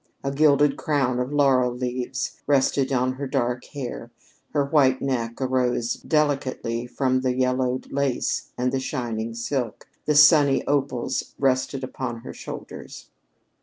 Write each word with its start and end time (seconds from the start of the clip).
A 0.23 0.31
gilded 0.31 0.77
crown 0.77 1.19
of 1.19 1.31
laurel 1.31 1.71
leaves 1.71 2.41
rested 2.47 2.91
on 2.91 3.13
her 3.13 3.27
dark 3.27 3.65
hair; 3.65 4.09
her 4.51 4.65
white 4.65 4.99
neck 4.99 5.39
arose 5.39 5.93
delicately 5.93 6.87
from 6.87 7.21
the 7.21 7.35
yellowed 7.35 7.91
lace 7.91 8.51
and 8.57 8.71
the 8.71 8.79
shining 8.79 9.35
silk; 9.35 9.85
the 10.07 10.15
sunny 10.15 10.65
opals 10.65 11.35
rested 11.37 11.83
upon 11.83 12.21
her 12.21 12.33
shoulders. 12.33 13.11